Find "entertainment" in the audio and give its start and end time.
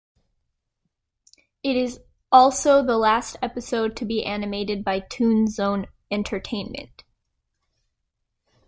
6.09-7.03